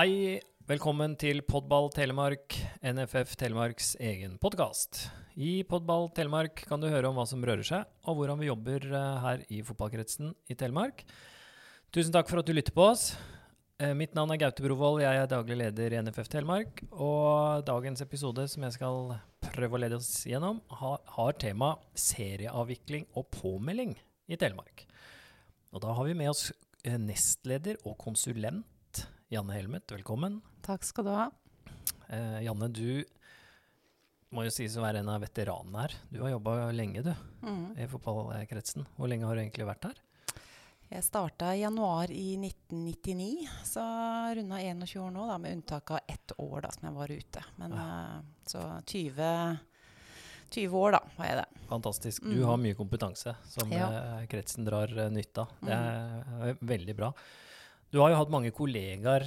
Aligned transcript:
Hei, 0.00 0.38
velkommen 0.64 1.12
til 1.20 1.42
Podball 1.44 1.90
Telemark, 1.92 2.54
NFF 2.80 3.34
Telemarks 3.36 3.90
egen 4.00 4.38
podkast. 4.40 5.02
I 5.36 5.58
Podball 5.68 6.06
Telemark 6.16 6.62
kan 6.70 6.80
du 6.80 6.86
høre 6.88 7.10
om 7.10 7.18
hva 7.18 7.26
som 7.28 7.42
rører 7.44 7.66
seg, 7.68 7.84
og 8.08 8.16
hvordan 8.16 8.40
vi 8.40 8.48
jobber 8.48 8.86
eh, 8.86 9.18
her 9.26 9.42
i 9.52 9.58
fotballkretsen 9.66 10.30
i 10.48 10.56
Telemark. 10.56 11.04
Tusen 11.92 12.16
takk 12.16 12.32
for 12.32 12.40
at 12.40 12.48
du 12.48 12.54
lytter 12.56 12.72
på 12.72 12.86
oss. 12.94 13.10
Eh, 13.76 13.92
Mitt 13.98 14.16
navn 14.16 14.32
er 14.32 14.40
Gaute 14.40 14.64
Brovold, 14.64 15.02
jeg 15.04 15.20
er 15.20 15.28
daglig 15.28 15.60
leder 15.66 15.98
i 15.98 16.00
NFF 16.00 16.32
Telemark. 16.32 16.80
Og 16.94 17.68
dagens 17.68 18.00
episode, 18.06 18.48
som 18.48 18.64
jeg 18.70 18.78
skal 18.78 19.14
prøve 19.50 19.76
å 19.76 19.84
lede 19.84 20.00
oss 20.00 20.24
gjennom, 20.24 20.64
har, 20.80 21.36
tema 21.44 21.74
serieavvikling 21.92 23.10
og 23.20 23.28
påmelding 23.36 23.98
i 24.32 24.40
Telemark. 24.40 24.88
Og 25.76 25.84
da 25.84 25.92
har 25.92 26.08
vi 26.08 26.16
med 26.24 26.32
oss 26.32 26.48
eh, 26.86 26.96
nestleder 26.96 27.84
og 27.84 28.00
konsulent 28.00 28.64
Janne 29.30 29.52
Helmet, 29.54 29.90
velkommen. 29.92 30.40
Takk 30.66 30.84
skal 30.84 31.06
du 31.06 31.10
ha. 31.14 31.28
Eh, 32.10 32.40
Janne, 32.44 32.66
du 32.74 33.04
må 34.34 34.44
jo 34.46 34.52
sies 34.54 34.74
å 34.78 34.82
være 34.84 35.02
en 35.02 35.10
av 35.12 35.22
veteranene 35.22 35.84
her. 35.84 35.94
Du 36.10 36.20
har 36.24 36.32
jobba 36.34 36.70
lenge, 36.74 37.02
du, 37.06 37.14
Mm. 37.46 37.76
i 37.78 37.86
fotballkretsen. 37.86 38.86
Hvor 38.96 39.08
lenge 39.08 39.26
har 39.26 39.34
du 39.36 39.40
egentlig 39.42 39.66
vært 39.66 39.84
her? 39.84 39.94
Jeg 40.90 41.04
starta 41.04 41.52
i 41.54 41.60
januar 41.62 42.10
i 42.10 42.36
1999, 42.36 43.46
så 43.62 43.80
runda 44.34 44.58
21 44.58 44.98
år 44.98 45.12
nå, 45.12 45.26
da, 45.28 45.38
med 45.38 45.52
unntak 45.62 45.90
av 45.92 46.00
ett 46.08 46.32
år 46.38 46.62
da, 46.62 46.70
som 46.70 46.88
jeg 46.88 46.94
var 46.94 47.06
ute. 47.08 47.44
Men 47.58 47.70
ja. 47.70 48.22
så 48.44 48.82
20, 48.84 49.60
20 50.50 50.72
år, 50.74 50.90
da, 50.92 51.00
var 51.16 51.26
jeg 51.26 51.36
det. 51.36 51.46
Fantastisk. 51.68 52.22
Du 52.22 52.40
Mm. 52.42 52.44
har 52.46 52.56
mye 52.56 52.74
kompetanse 52.74 53.36
som 53.46 53.70
Ja. 53.70 53.88
eh, 53.92 54.26
kretsen 54.26 54.64
drar 54.64 54.88
eh, 54.98 55.08
nytte 55.10 55.38
av. 55.42 55.48
Det 55.60 55.68
Mm. 55.70 56.42
er 56.42 56.54
veldig 56.54 56.96
bra. 56.96 57.12
Du 57.90 57.98
har 57.98 58.12
jo 58.12 58.18
hatt 58.20 58.30
mange 58.30 58.52
kollegaer 58.54 59.24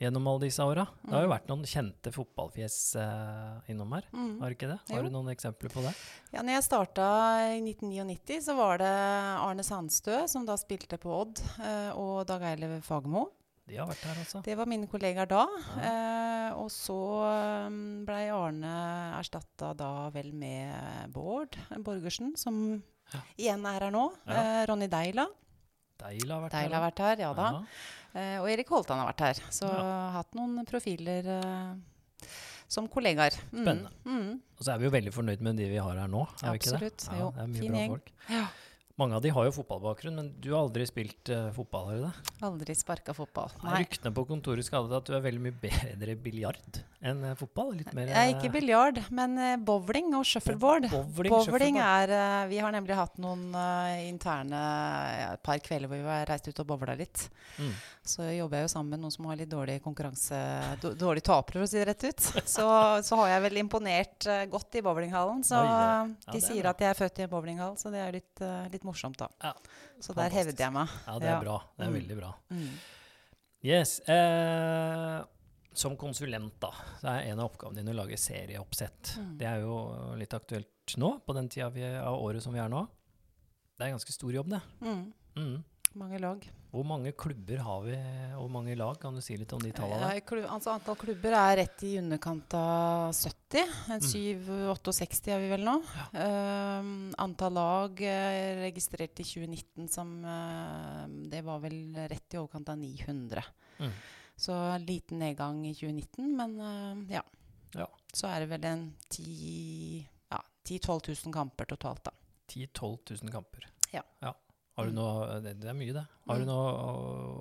gjennom 0.00 0.26
alle 0.28 0.46
disse 0.46 0.64
åra. 0.64 0.86
Det 1.04 1.12
har 1.12 1.22
jo 1.24 1.28
Mm. 1.28 1.34
vært 1.36 1.48
noen 1.50 1.64
kjente 1.68 2.10
fotballfjes 2.12 2.96
uh, 2.96 3.60
innom 3.68 3.92
her, 3.94 4.04
Mm. 4.12 4.40
har 4.40 4.50
ikke 4.50 4.68
det? 4.72 4.78
Har 4.90 5.02
du 5.02 5.10
noen 5.10 5.28
eksempler 5.34 5.70
på 5.70 5.82
det? 5.84 5.94
Ja, 6.32 6.40
når 6.42 6.56
jeg 6.56 6.64
starta 6.64 7.06
i 7.54 7.60
1999, 7.60 8.40
så 8.42 8.56
var 8.56 8.78
det 8.78 8.88
Arne 8.88 9.62
Sandstø, 9.62 10.26
som 10.28 10.44
da 10.46 10.56
spilte 10.56 10.98
på 10.98 11.12
Odd, 11.20 11.40
uh, 11.60 11.92
og 11.96 12.26
Dag 12.26 12.42
Eilev 12.42 12.82
Fagermo. 12.82 13.28
De 13.66 13.76
har 13.76 13.86
vært 13.88 14.02
her, 14.04 14.14
altså. 14.20 14.42
Det 14.44 14.56
var 14.58 14.66
mine 14.66 14.86
kollegaer 14.86 15.26
da. 15.26 15.46
Eh, 15.80 16.50
og 16.52 16.68
så 16.68 17.66
um, 17.66 18.04
blei 18.04 18.28
Arne 18.28 19.16
erstatta 19.18 19.74
da 19.74 20.10
vel 20.10 20.32
med 20.34 21.10
Bård 21.14 21.56
Borgersen, 21.80 22.36
som 22.36 22.82
Ja. 23.12 23.20
igjen 23.38 23.64
er 23.64 23.80
her 23.80 23.90
nå. 23.90 24.12
Ja. 24.26 24.66
Ronny 24.66 24.86
Deila. 24.88 25.26
Deila 26.02 26.34
har 26.38 26.42
vært 26.48 26.52
Deil 26.56 26.68
her. 26.68 26.74
har 26.80 26.84
vært 26.90 26.98
her, 27.04 27.16
ja 27.24 27.32
da. 27.34 27.50
Ja. 27.52 28.20
Eh, 28.20 28.36
og 28.42 28.48
Erik 28.50 28.68
Holtan 28.68 28.98
har 28.98 29.12
vært 29.12 29.20
her. 29.26 29.34
Så 29.50 29.68
Ja. 29.68 30.10
hatt 30.18 30.34
noen 30.34 30.64
profiler 30.66 31.26
eh, 31.26 32.28
som 32.68 32.88
kollegaer. 32.88 33.34
Mm. 33.52 33.62
Spennende. 33.62 33.90
Mm. 34.04 34.40
Og 34.58 34.64
så 34.64 34.74
er 34.74 34.78
vi 34.78 34.84
jo 34.88 34.90
veldig 34.90 35.12
fornøyd 35.14 35.40
med 35.40 35.56
de 35.56 35.68
vi 35.70 35.76
har 35.82 35.96
her 35.96 36.08
nå, 36.08 36.26
er 36.42 36.52
vi 36.52 36.58
ikke 36.58 36.70
det? 36.78 36.92
Absolutt. 36.92 37.08
Jo, 37.20 37.30
det 37.36 37.42
er 37.42 37.46
mye 37.54 37.60
fin 37.60 37.70
bra 37.72 37.80
gjeng. 37.80 37.90
folk. 37.94 38.12
Ja. 38.30 38.46
Mange 38.94 39.16
av 39.18 39.22
de 39.24 39.30
har 39.34 39.48
jo 39.48 39.52
fotballbakgrunn, 39.56 40.14
men 40.14 40.26
du 40.38 40.52
har 40.52 40.60
aldri 40.68 40.84
spilt 40.86 41.30
uh, 41.34 41.48
fotball, 41.56 41.88
har 41.88 41.96
du 41.96 42.02
det? 42.04 42.34
Aldri 42.46 42.76
sparka 42.78 43.14
fotball. 43.16 43.50
Nei. 43.64 43.80
Ryktene 43.82 44.12
på 44.14 44.22
kontoret 44.28 44.66
skal 44.68 44.84
ha 44.84 44.92
det 44.92 45.00
at 45.00 45.08
du 45.10 45.16
er 45.18 45.24
veldig 45.24 45.42
mye 45.48 45.56
bedre 45.64 46.14
i 46.14 46.20
biljard 46.28 46.78
enn 47.04 47.24
eh, 47.26 47.34
fotball? 47.36 47.72
Litt 47.80 47.90
mer 47.96 48.12
er 48.14 48.30
ikke 48.36 48.52
biljard, 48.54 49.00
men 49.10 49.34
uh, 49.40 49.56
bowling 49.58 50.14
og 50.14 50.22
shuffleboard. 50.30 50.86
Bowling, 50.92 51.34
Bowling 51.34 51.80
shuffleboard. 51.80 52.14
er 52.14 52.14
uh, 52.14 52.46
Vi 52.52 52.60
har 52.62 52.76
nemlig 52.76 53.00
hatt 53.00 53.18
noen 53.24 53.48
eh, 53.58 54.06
interne 54.06 54.62
ja, 54.62 55.32
et 55.34 55.42
par 55.42 55.58
kvelder 55.64 55.90
hvor 55.90 55.98
vi 55.98 56.14
har 56.14 56.30
reist 56.30 56.46
ut 56.46 56.62
og 56.62 56.70
bowla 56.70 56.94
litt. 56.98 57.26
Mm. 57.58 57.74
Så 58.04 58.24
jobber 58.36 58.58
jeg 58.60 58.66
jo 58.66 58.72
sammen 58.74 58.92
med 58.92 59.00
noen 59.00 59.12
som 59.14 59.26
har 59.30 59.38
litt 59.40 59.48
dårlig 59.48 59.78
konkurranse 59.84 60.38
dårlig 60.82 61.22
tapere, 61.24 61.56
for 61.56 61.64
å 61.64 61.68
si 61.70 61.78
det 61.80 61.86
rett 61.88 62.04
ut. 62.04 62.26
Så, 62.54 62.66
så 63.06 63.18
har 63.22 63.30
jeg 63.30 63.44
vel 63.46 63.60
imponert 63.62 64.26
eh, 64.28 64.44
godt 64.52 64.76
i 64.76 64.82
bowlinghallen. 64.84 65.40
Så 65.46 65.56
ja. 65.56 66.04
De 66.28 66.36
er 66.36 66.44
sier 66.44 66.68
at 66.68 66.82
jeg 66.84 66.90
er 66.90 66.98
født 66.98 67.20
i 67.20 67.24
en 67.24 67.30
bowlinghall, 67.32 67.78
så 67.80 67.90
det 67.92 68.02
er 68.04 68.12
litt, 68.18 68.32
eh, 68.44 68.66
litt 68.84 68.90
morsomt, 68.92 69.16
da. 69.18 69.28
Ja, 69.42 69.52
Så 70.00 70.14
der 70.14 70.30
hevet 70.30 70.58
jeg 70.60 70.72
meg. 70.72 70.88
Ja, 71.06 71.18
det 71.18 71.28
er 71.28 71.40
bra. 71.40 71.58
Det 71.78 71.86
er 71.86 71.90
Mm. 71.90 71.96
veldig 72.00 72.16
bra. 72.18 72.34
Mm. 72.50 72.78
Yes. 73.64 74.00
Eh, 74.08 75.24
som 75.74 75.96
konsulent, 75.96 76.60
da, 76.60 76.70
så 77.00 77.08
er 77.08 77.30
en 77.32 77.40
av 77.40 77.50
oppgavene 77.50 77.76
dine 77.80 77.90
å 77.92 77.96
lage 78.04 78.16
serieoppsett. 78.16 79.16
Mm. 79.18 79.38
Det 79.38 79.46
er 79.46 79.60
jo 79.60 80.14
litt 80.16 80.30
aktuelt 80.34 80.68
nå, 80.98 81.20
på 81.26 81.34
den 81.34 81.48
tida 81.48 81.70
vi 81.70 81.82
av 81.82 82.20
året 82.20 82.42
som 82.42 82.52
vi 82.52 82.60
er 82.60 82.68
nå. 82.68 82.86
Det 83.76 83.84
er 83.84 83.90
en 83.90 83.96
ganske 83.98 84.12
stor 84.12 84.30
jobb, 84.32 84.50
det. 84.50 84.60
Mange 85.94 86.20
lag. 86.20 86.44
Hvor 86.74 86.82
mange 86.82 87.12
klubber 87.14 87.60
har 87.62 87.84
vi, 87.84 87.94
og 88.34 88.40
hvor 88.40 88.50
mange 88.50 88.74
lag? 88.74 88.96
Kan 88.98 89.14
du 89.14 89.20
si 89.22 89.36
litt 89.38 89.52
om 89.54 89.62
de 89.62 89.70
tallene? 89.74 90.08
Ja, 90.16 90.22
klubb, 90.26 90.48
altså, 90.50 90.72
antall 90.74 90.96
klubber 90.98 91.36
er 91.38 91.60
rett 91.60 91.84
i 91.86 91.92
underkant 92.00 92.56
av 92.58 93.12
70. 93.14 93.62
En 93.94 94.02
Mm. 94.02 94.08
7-68 94.10 95.30
er 95.30 95.38
vi 95.44 95.52
vel 95.52 95.62
nå. 95.68 95.76
Um, 96.18 96.90
antall 97.22 97.54
lag 97.54 98.02
eh, 98.02 98.58
registrert 98.64 99.22
i 99.22 99.26
2019 99.28 99.86
som 99.92 100.10
uh, 100.26 101.06
Det 101.30 101.44
var 101.46 101.62
vel 101.62 101.94
rett 102.10 102.34
i 102.34 102.40
overkant 102.42 102.74
av 102.74 102.80
900. 102.82 103.44
Mm. 103.78 103.94
Så 104.34 104.58
liten 104.82 105.22
nedgang 105.22 105.62
i 105.68 105.74
2019, 105.78 106.36
men 106.36 106.58
uh, 106.58 107.12
ja. 107.12 107.22
Ja. 107.78 107.86
Så 108.10 108.26
er 108.30 108.42
det 108.42 108.50
vel 108.50 108.66
en 108.72 108.88
10 109.14 110.02
ja, 110.30 110.42
10 110.66 110.78
000-12 110.90 111.26
000 111.26 111.34
kamper 111.38 111.70
totalt, 111.70 112.02
da. 112.10 112.12
10 112.50 112.66
000-12 112.66 113.22
000 113.22 113.32
kamper. 113.38 113.70
Ja. 113.94 114.02
Ja. 114.18 114.34
Har 114.76 114.84
du 114.86 114.90
Mm. 114.90 114.96
noe, 114.98 115.40
det, 115.40 115.52
det 115.60 115.68
er 115.70 115.74
mye, 115.78 115.92
det. 115.94 116.06
Har 116.26 116.38
du 116.40 116.42
Mm. 116.44 116.48
noe 116.48 116.70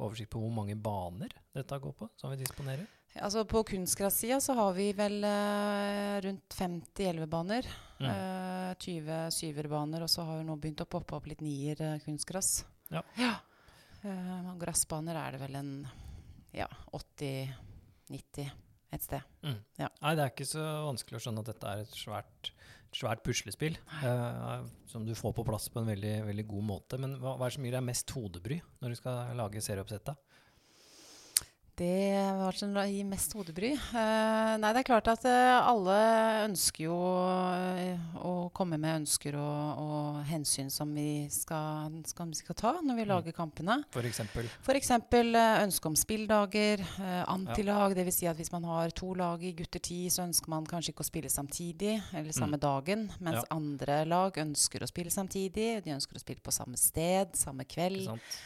oversikt 0.05 0.29
på 0.29 0.39
hvor 0.39 0.51
mange 0.53 0.75
baner 0.75 1.29
dette 1.55 1.79
går 1.81 1.93
på, 1.97 2.09
som 2.15 2.29
vi 2.29 2.37
disponerer? 2.37 2.85
Altså 3.15 3.43
På 3.45 3.63
kunstgrassida 3.63 4.39
så 4.41 4.53
har 4.57 4.73
vi 4.73 4.91
vel 4.93 5.23
eh, 5.23 6.21
rundt 6.21 6.49
50 6.53 7.05
elvebaner. 7.11 7.65
Mm. 7.99 8.09
Eh, 8.09 8.73
20 8.79 9.29
syverbaner, 9.31 10.01
og 10.01 10.09
så 10.09 10.25
har 10.25 10.37
vi 10.39 10.43
nå 10.47 10.55
begynt 10.59 10.81
å 10.81 10.89
poppe 10.89 11.13
opp 11.15 11.25
litt 11.29 11.41
nier 11.41 11.79
eh, 11.81 11.99
kunstgress. 12.05 12.63
Ja. 12.91 13.01
ja. 13.17 13.35
og 14.03 14.59
gressbaner 14.59 15.15
er 15.15 15.31
det 15.31 15.39
vel 15.41 15.55
en 15.55 15.87
ja, 16.53 16.67
80-90 16.91 18.51
et 18.95 19.05
sted. 19.05 19.23
Mm. 19.45 19.59
Ja. 19.81 19.89
Nei, 20.01 20.13
det 20.17 20.25
er 20.25 20.33
ikke 20.33 20.49
så 20.49 20.63
vanskelig 20.89 21.19
å 21.19 21.23
skjønne 21.25 21.43
at 21.43 21.51
dette 21.51 21.71
er 21.71 21.83
et 21.83 21.97
svært, 21.97 22.51
svært 22.93 23.23
puslespill 23.25 23.77
eh, 24.05 24.67
som 24.89 25.07
du 25.07 25.15
får 25.17 25.33
på 25.37 25.45
plass 25.47 25.69
på 25.73 25.81
en 25.81 25.89
veldig, 25.89 26.15
veldig 26.29 26.47
god 26.51 26.67
måte. 26.69 27.01
Men 27.01 27.17
hva, 27.21 27.35
hva 27.37 27.47
er 27.47 27.53
det 27.53 27.57
som 27.57 27.67
gir 27.67 27.77
deg 27.77 27.87
mest 27.89 28.15
hodebry 28.17 28.59
når 28.83 28.93
du 28.93 28.99
skal 29.01 29.33
lage 29.39 29.63
serieoppsettet? 29.65 30.32
Det 31.75 32.13
var 32.37 32.53
som 32.53 32.75
gir 32.85 33.05
mest 33.09 33.31
hodebry. 33.33 33.71
Uh, 33.73 34.53
nei, 34.61 34.69
det 34.75 34.83
er 34.83 34.85
klart 34.85 35.07
at 35.09 35.23
uh, 35.25 35.65
alle 35.71 35.95
ønsker 36.45 36.83
jo 36.85 36.97
eh, 37.57 37.97
å 38.21 38.33
komme 38.53 38.77
med 38.77 38.99
ønsker 38.99 39.33
og, 39.41 39.81
og 39.81 40.19
hensyn 40.29 40.69
som 40.69 40.91
vi 40.93 41.25
skal, 41.33 41.95
skal, 42.05 42.29
skal 42.37 42.59
ta 42.59 42.73
når 42.77 42.99
vi 42.99 43.07
Mm. 43.07 43.09
lager 43.09 43.33
kampene. 43.35 43.79
Eksempel. 44.05 44.45
F.eks. 44.61 44.91
ønske 44.93 45.89
om 45.89 45.95
spilldager, 45.97 46.85
antilag. 47.25 47.33
antilag. 47.33 47.95
Dvs. 47.97 48.19
Si 48.21 48.29
at 48.29 48.37
hvis 48.37 48.53
man 48.53 48.69
har 48.69 48.93
to 48.93 49.09
lag 49.17 49.41
i 49.43 49.51
gutter 49.57 49.81
ti, 49.81 50.03
så 50.13 50.27
ønsker 50.27 50.53
man 50.53 50.69
kanskje 50.69 50.93
ikke 50.93 51.01
å 51.03 51.09
spille 51.09 51.29
samtidig 51.33 51.97
eller 52.13 52.31
samme 52.37 52.61
dagen. 52.61 53.09
Mens 53.19 53.41
Ja. 53.41 53.49
andre 53.57 54.03
lag 54.05 54.37
ønsker 54.45 54.85
å 54.85 54.87
spille 54.93 55.09
samtidig. 55.09 55.81
De 55.83 55.97
ønsker 55.97 56.15
å 56.15 56.21
spille 56.21 56.39
på 56.45 56.53
samme 56.53 56.77
sted, 56.77 57.33
samme 57.35 57.65
kveld. 57.65 58.05
Ikke 58.05 58.13
sant? 58.13 58.43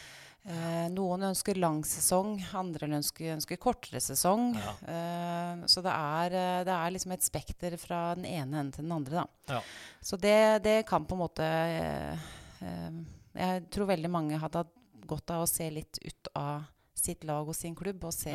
Eh, 0.47 0.85
noen 0.93 1.25
ønsker 1.27 1.57
lang 1.59 1.81
sesong, 1.83 2.37
andre 2.55 2.87
ønsker, 2.87 3.33
ønsker 3.33 3.59
kortere 3.59 3.99
sesong. 3.99 4.53
Ja. 4.55 4.73
Eh, 4.93 5.65
så 5.67 5.83
det 5.83 5.91
er, 5.91 6.35
eh, 6.39 6.63
det 6.63 6.75
er 6.75 6.93
liksom 6.95 7.11
et 7.15 7.25
spekter 7.25 7.75
fra 7.81 8.15
den 8.15 8.25
ene 8.25 8.61
enden 8.61 8.71
til 8.71 8.85
den 8.85 8.95
andre. 8.95 9.25
Da. 9.25 9.57
Ja. 9.57 9.61
Så 9.99 10.19
det, 10.21 10.63
det 10.63 10.77
kan 10.87 11.05
på 11.05 11.17
en 11.17 11.23
måte 11.25 11.43
eh, 11.43 12.27
eh, 12.63 13.03
Jeg 13.37 13.67
tror 13.69 13.91
veldig 13.91 14.09
mange 14.09 14.39
hadde 14.39 14.63
hatt 14.63 14.73
godt 15.07 15.35
av 15.35 15.43
å 15.43 15.49
se 15.49 15.67
litt 15.71 15.99
ut 16.03 16.31
av 16.35 16.63
sitt 16.97 17.27
lag 17.27 17.47
og 17.47 17.55
sin 17.55 17.75
klubb, 17.77 18.07
og 18.07 18.15
se 18.15 18.33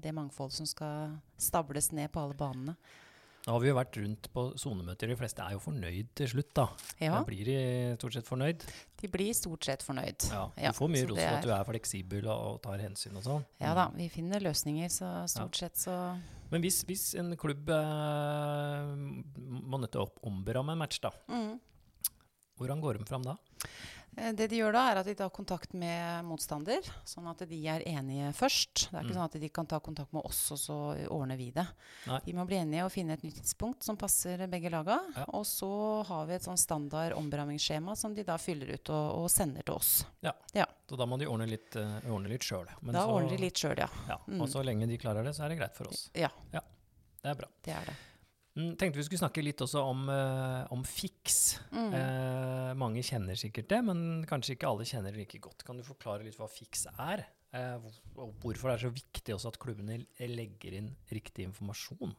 det 0.00 0.12
mangfoldet 0.14 0.60
som 0.60 0.68
skal 0.68 1.16
stables 1.36 1.90
ned 1.92 2.12
på 2.12 2.22
alle 2.22 2.36
banene. 2.38 2.76
Da 3.40 3.54
har 3.54 3.62
vi 3.62 3.70
jo 3.70 3.76
vært 3.78 3.96
rundt 3.96 4.26
på 4.34 4.42
sonemøter. 4.60 5.08
De 5.08 5.16
fleste 5.16 5.40
er 5.40 5.54
jo 5.54 5.62
fornøyd 5.64 6.10
til 6.18 6.28
slutt, 6.28 6.50
da. 6.56 6.66
Ja, 7.00 7.14
Da 7.14 7.20
blir 7.24 7.48
de 7.48 7.56
stort 7.96 8.18
sett 8.18 8.28
fornøyd. 8.28 8.66
de 9.00 9.08
blir 9.08 9.32
stort 9.32 9.64
sett 9.64 9.82
fornøyd. 9.82 10.26
Ja, 10.28 10.42
du 10.54 10.62
Ja, 10.62 10.72
får 10.76 10.90
mye 10.92 11.06
ros 11.08 11.16
for 11.16 11.38
at 11.38 11.46
du 11.46 11.50
er 11.50 11.64
fleksibel 11.64 12.26
og, 12.28 12.60
tar 12.60 12.78
hensyn 12.78 13.16
og 13.16 13.24
sånn. 13.24 13.46
Ja 13.58 13.72
da, 13.74 13.88
vi 13.96 14.10
finner 14.12 14.40
løsninger, 14.40 14.88
så 14.92 15.26
stort 15.26 15.56
sett 15.56 15.76
så 15.76 16.18
Men 16.50 16.60
hvis, 16.60 16.82
hvis 16.84 17.14
en 17.14 17.36
klubb 17.36 17.70
eh, 17.70 18.92
må 19.38 19.78
nødt 19.78 19.92
til 19.92 20.02
å 20.02 20.10
omberamme 20.26 20.72
en 20.72 20.78
match, 20.82 20.98
da, 21.00 21.12
mm. 21.30 21.60
hvordan 22.58 22.80
går 22.80 22.98
de 22.98 23.04
fram 23.06 23.22
da? 23.22 23.36
Eh, 24.16 24.32
Det 24.34 24.48
de 24.50 24.56
gjør 24.58 24.72
da, 24.72 24.82
er 24.90 24.96
at 25.00 25.06
de 25.06 25.14
tar 25.14 25.30
kontakt 25.30 25.72
med 25.74 26.24
motstander, 26.26 26.80
sånn 27.06 27.28
at 27.30 27.44
de 27.48 27.58
er 27.68 27.80
enige 27.86 28.32
først. 28.34 28.88
Det 28.90 28.94
er 28.98 29.04
ikke 29.04 29.10
Mm. 29.14 29.16
sånn 29.16 29.24
at 29.24 29.40
de 29.40 29.48
kan 29.48 29.66
ta 29.66 29.78
kontakt 29.80 30.12
med 30.12 30.24
oss, 30.24 30.50
og 30.52 30.58
så 30.58 31.08
ordner 31.08 31.36
vi 31.36 31.50
det. 31.52 31.66
Nei. 32.06 32.20
De 32.24 32.32
må 32.32 32.46
bli 32.46 32.56
enige 32.56 32.84
og 32.84 32.90
finne 32.92 33.12
et 33.12 33.22
nytt 33.22 33.36
tidspunkt 33.40 33.82
som 33.84 33.96
passer 33.96 34.36
begge 34.48 34.70
laga. 34.70 34.98
Ja. 35.16 35.24
Og 35.28 35.44
så 35.44 36.04
har 36.06 36.26
vi 36.26 36.34
et 36.34 36.42
sånn 36.42 36.58
standard 36.58 37.12
omberammingsskjema 37.12 37.96
som 37.96 38.14
de 38.14 38.22
da 38.24 38.36
fyller 38.36 38.74
ut 38.74 38.90
og, 38.90 39.22
og 39.24 39.30
sender 39.30 39.62
til 39.64 39.74
oss. 39.74 40.04
Ja, 40.22 40.32
Så 40.90 40.96
da 40.98 41.06
må 41.06 41.16
de 41.18 41.26
ordne 41.26 41.46
litt, 41.48 41.76
uh, 41.76 42.00
ordne 42.10 42.28
litt 42.28 42.42
sjøl. 42.42 42.66
Da 42.92 43.06
ordner 43.06 43.30
de 43.30 43.36
litt 43.38 43.54
sjøl, 43.54 43.78
ja. 43.78 43.88
Ja, 44.08 44.16
Mm. 44.26 44.40
Og 44.42 44.48
så 44.48 44.62
lenge 44.64 44.88
de 44.88 44.98
klarer 44.98 45.22
det, 45.24 45.34
så 45.36 45.44
er 45.44 45.50
det 45.50 45.58
greit 45.58 45.74
for 45.76 45.86
oss. 45.86 46.10
Ja, 46.14 46.28
Det 46.52 46.60
er 47.30 47.34
bra. 47.34 47.48
det 47.62 47.72
er 47.74 47.84
det. 47.84 47.94
Mm, 48.58 48.74
tenkte 48.74 48.98
vi 48.98 49.04
skulle 49.06 49.22
snakke 49.22 49.44
litt 49.44 49.62
også 49.62 49.82
om, 49.86 50.08
eh, 50.10 50.72
om 50.74 50.82
fiks. 50.84 51.60
Mm. 51.70 51.92
Eh, 51.94 52.70
mange 52.74 53.04
kjenner 53.06 53.38
sikkert 53.38 53.68
det, 53.70 53.82
men 53.86 54.24
kanskje 54.26 54.56
ikke 54.56 54.70
alle 54.70 54.88
kjenner 54.88 55.14
det 55.14 55.22
like 55.22 55.38
godt. 55.38 55.64
Kan 55.64 55.78
du 55.78 55.86
forklare 55.86 56.26
litt 56.26 56.38
hva 56.40 56.50
fiks 56.50 56.86
er? 56.96 57.26
Eh, 57.54 57.78
og 58.16 58.34
hvorfor 58.42 58.70
det 58.70 58.76
er 58.76 58.84
så 58.88 58.94
viktig 58.94 59.34
også 59.34 59.54
at 59.54 59.60
klubbene 59.62 60.02
legger 60.18 60.76
inn 60.80 60.90
riktig 61.10 61.46
informasjon? 61.46 62.14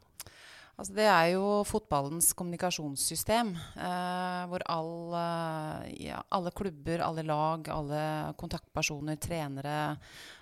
Altså, 0.80 0.96
det 0.96 1.06
er 1.06 1.26
jo 1.36 1.62
fotballens 1.68 2.32
kommunikasjonssystem, 2.34 3.52
eh, 3.76 4.44
hvor 4.50 4.64
all, 4.72 5.14
eh, 5.20 6.08
ja, 6.08 6.24
alle 6.32 6.50
klubber, 6.56 7.04
alle 7.06 7.26
lag, 7.28 7.68
alle 7.70 8.34
kontaktpersoner, 8.40 9.20
trenere, 9.22 10.00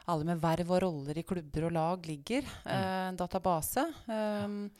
alle 0.07 0.23
med 0.29 0.39
verv 0.39 0.71
og 0.71 0.81
roller 0.85 1.17
i 1.17 1.25
klubber 1.27 1.65
og 1.67 1.73
lag 1.75 2.05
ligger. 2.07 2.45
Eh, 2.63 3.09
en 3.09 3.17
database. 3.19 3.83
Um, 4.07 4.71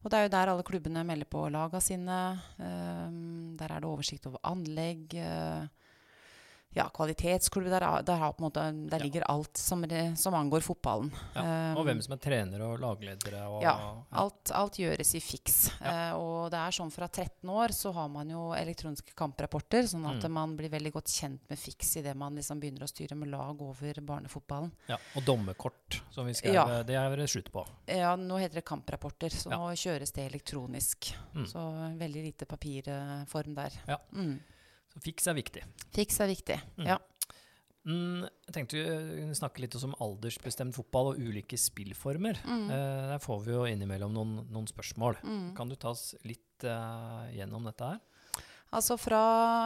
og 0.00 0.10
det 0.10 0.18
er 0.18 0.22
jo 0.24 0.32
der 0.32 0.52
alle 0.52 0.64
klubbene 0.64 1.04
melder 1.04 1.28
på 1.28 1.44
laga 1.52 1.80
sine. 1.84 2.20
Um, 2.58 3.56
der 3.58 3.68
er 3.68 3.82
det 3.82 3.90
oversikt 3.90 4.26
over 4.26 4.40
anlegg. 4.48 5.14
eh, 5.14 5.66
ja, 6.72 6.88
kvalitetsklubber. 6.94 7.70
Der, 7.70 7.82
er- 7.82 8.02
der, 8.06 8.16
har 8.16 8.32
på 8.32 8.44
en 8.44 8.46
måte, 8.50 8.62
der 8.90 8.98
Ja. 8.98 9.04
ligger 9.04 9.22
alt 9.30 9.56
som, 9.58 9.82
det, 9.82 10.16
som 10.18 10.34
angår 10.34 10.60
fotballen. 10.62 11.10
Ja. 11.34 11.42
og 11.74 11.80
Um, 11.80 11.86
hvem 11.86 12.02
som 12.02 12.12
er 12.14 12.20
trenere 12.22 12.62
og 12.66 12.78
lagledere. 12.80 13.40
Og, 13.48 13.62
ja, 13.62 13.74
alt, 14.12 14.50
alt 14.54 14.72
gjøres 14.78 15.14
i 15.14 15.20
fiks. 15.20 15.70
Eh, 15.80 16.12
og 16.14 16.50
det 16.50 16.58
er 16.60 16.70
sånn 16.70 16.90
fra 16.92 17.08
13 17.08 17.48
år 17.50 17.68
så 17.74 17.92
har 17.92 18.08
man 18.08 18.28
jo 18.30 18.52
elektroniske 18.54 19.14
kamprapporter, 19.16 19.82
sånn 19.90 20.06
at 20.08 20.22
Mm. 20.24 20.30
man 20.32 20.56
blir 20.56 20.68
veldig 20.70 20.92
godt 20.92 21.06
kjent 21.10 21.40
med 21.48 21.58
fiks 21.58 21.96
idet 21.96 22.14
man 22.16 22.34
liksom 22.36 22.60
begynner 22.60 22.82
å 22.82 22.88
styre 22.88 23.16
med 23.16 23.28
lag 23.30 23.60
over 23.60 23.94
barnefotballen. 24.00 24.70
ja, 24.88 24.96
og 25.16 25.24
dommekort, 25.24 26.02
som 26.10 26.26
vi 26.26 26.32
skrev. 26.34 26.54
Ja. 26.54 26.82
Det 26.82 26.94
er 26.94 27.16
det 27.16 27.28
slutt 27.28 27.50
på. 27.52 27.66
Ja, 27.88 28.14
nå 28.16 28.38
heter 28.38 28.54
det 28.60 28.64
kamprapporter, 28.64 29.30
så 29.30 29.50
nå 29.50 29.70
kjøres 29.74 30.12
det 30.12 30.30
elektronisk. 30.32 31.14
Mm. 31.34 31.46
Så 31.46 31.58
veldig 31.98 32.22
lite 32.24 32.46
papirform 32.46 33.54
der. 33.54 33.70
Ja. 33.88 33.96
Mm. 34.14 34.40
Så 34.90 35.02
fiks 35.04 35.30
er 35.30 35.38
viktig. 35.38 35.62
Fiks 35.94 36.20
er 36.22 36.30
viktig. 36.30 36.58
Mm. 36.80 36.88
Ja. 36.90 36.98
Mm, 37.88 38.26
jeg 38.44 38.52
tenkte 38.52 38.76
vi 38.76 39.22
kunne 39.22 39.38
snakke 39.38 39.62
litt 39.62 39.74
om 39.78 39.94
aldersbestemt 40.04 40.76
fotball 40.76 41.14
og 41.14 41.22
ulike 41.22 41.56
spillformer. 41.58 42.42
Mm. 42.44 42.66
Eh, 42.68 43.04
der 43.14 43.22
får 43.22 43.44
vi 43.46 43.54
jo 43.54 43.64
innimellom 43.70 44.12
noen, 44.14 44.34
noen 44.52 44.68
spørsmål. 44.68 45.22
Mm. 45.24 45.46
Kan 45.56 45.72
du 45.72 45.78
ta 45.80 45.94
oss 45.94 46.12
litt 46.28 46.66
eh, 46.66 47.30
gjennom 47.38 47.68
dette 47.70 47.94
her? 47.94 48.02
Altså 48.70 48.94
fra, 49.00 49.22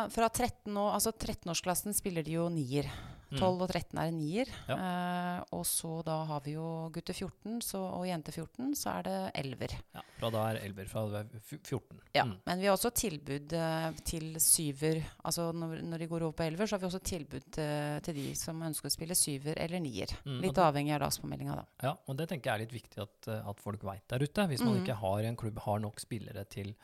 fra 0.09 0.31
13 0.31 0.71
år, 0.73 0.95
altså 0.97 1.13
13-årsklassen 1.13 1.97
spiller 1.97 2.25
de 2.25 2.39
jo 2.39 2.47
nier. 2.53 2.89
Mm. 3.35 3.41
12 3.43 3.63
og 3.65 3.69
13 3.75 3.99
er 3.99 4.09
en 4.11 4.19
nier. 4.19 4.51
Ja. 4.69 4.77
Uh, 4.79 5.59
og 5.59 5.65
så 5.67 5.91
da 6.07 6.17
har 6.29 6.41
vi 6.45 6.55
jo 6.55 6.67
gutter 6.95 7.15
14 7.17 7.61
så, 7.67 7.81
og 7.99 8.07
jenter 8.07 8.33
14, 8.37 8.73
så 8.79 8.93
er 8.99 9.03
det 9.09 9.17
elver. 9.43 9.75
Ja, 9.95 10.03
fra 10.21 10.31
da 10.35 10.45
er 10.53 10.61
elver 10.65 10.89
fra 10.91 11.03
du 11.11 11.17
er 11.19 11.29
14. 11.43 12.01
Ja, 12.15 12.25
Mm. 12.25 12.37
Men 12.47 12.61
vi 12.63 12.67
har 12.71 12.77
også 12.79 12.93
tilbud 12.95 13.53
uh, 13.59 13.91
til 14.07 14.37
syver. 14.41 15.03
Altså 15.25 15.51
når, 15.53 15.83
når 15.85 15.99
de 15.99 16.07
går 16.09 16.23
over 16.29 16.33
på 16.39 16.47
elver, 16.47 16.67
så 16.67 16.77
har 16.79 16.81
vi 16.85 16.87
også 16.89 17.03
tilbud 17.05 17.59
eh, 17.61 17.99
til 18.07 18.15
de 18.17 18.27
som 18.39 18.63
ønsker 18.65 18.89
å 18.89 18.95
spille 18.95 19.15
syver 19.19 19.59
eller 19.61 19.81
nier. 19.83 20.09
Mm, 20.25 20.39
Litt 20.41 20.55
det- 20.55 20.65
avhengig 20.65 20.95
av 20.95 21.03
dagspåmeldinga, 21.05 21.57
da. 21.59 21.65
Ja, 21.83 21.93
og 22.09 22.17
det 22.17 22.29
tenker 22.31 22.51
jeg 22.51 22.55
er 22.55 22.65
litt 22.65 22.77
viktig 22.77 23.03
at, 23.03 23.29
at 23.51 23.61
folk 23.61 23.83
veit 23.85 24.07
der 24.09 24.23
ute. 24.25 24.47
Hvis 24.49 24.63
man 24.65 24.79
Mm. 24.79 24.85
ikke 24.85 24.97
har 25.03 25.25
en 25.29 25.37
klubb 25.37 25.59
har 25.67 25.79
nok 25.85 26.01
spillere 26.01 26.45
til, 26.49 26.75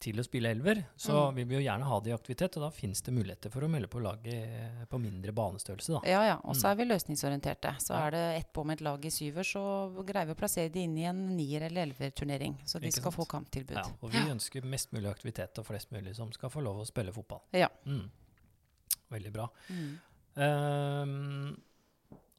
til 0.00 0.16
å 0.16 0.24
spille 0.24 0.48
elver, 0.50 0.82
så 0.96 1.12
Mm. 1.30 1.34
vil 1.36 1.44
vi 1.46 1.54
jo 1.56 1.60
gjerne 1.70 1.84
ha 1.84 2.00
det 2.00 2.10
i 2.10 2.14
aktivitet, 2.16 2.56
og 2.56 2.62
da 2.62 2.70
fins 2.70 3.02
det 3.02 3.12
muligheter 3.12 3.50
for 3.52 3.60
å 3.60 3.68
melde 3.68 3.86
på 3.86 4.00
laget 4.00 4.88
på 4.88 4.98
mindre 5.00 5.32
banestørrelse, 5.32 5.92
da. 5.92 6.00
Ja, 6.08 6.22
ja. 6.24 6.36
Og 6.44 6.54
så 6.56 6.64
Mm. 6.66 6.70
er 6.70 6.74
vi 6.76 6.84
løsningsorienterte. 6.94 7.76
Så 7.78 7.90
Ja. 7.94 8.06
er 8.06 8.10
det 8.10 8.36
ett 8.40 8.52
på 8.52 8.64
med 8.64 8.78
et 8.80 8.84
lag 8.84 9.04
i 9.04 9.08
syver, 9.10 9.42
så 9.44 9.92
greier 10.06 10.26
vi 10.26 10.32
å 10.32 10.36
plassere 10.36 10.72
de 10.72 10.80
inn 10.84 10.96
i 10.98 11.04
en 11.04 11.36
nier- 11.36 11.62
eller 11.62 11.82
elverturnering. 11.86 12.56
Så 12.64 12.80
de 12.80 12.86
Ikke 12.88 13.00
skal 13.00 13.12
sant? 13.12 13.16
få 13.16 13.26
kamptilbud. 13.28 13.76
Ja, 13.76 13.84
og 14.02 14.10
vi 14.10 14.18
ønsker 14.18 14.64
mest 14.64 14.90
mulig 14.92 15.06
aktivitet 15.14 15.58
og 15.58 15.66
flest 15.66 15.90
mulig 15.92 16.14
som 16.16 16.32
skal 16.32 16.48
få 16.50 16.62
lov 16.62 16.76
å 16.78 16.86
spille 16.86 17.12
fotball. 17.12 17.42
Ja. 17.52 17.68
Mm. 17.86 18.10
Veldig 19.12 19.32
bra. 19.32 19.48
Mm. 19.70 19.98